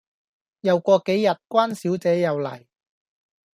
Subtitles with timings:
[0.61, 2.67] 又過幾日，關小姐又黎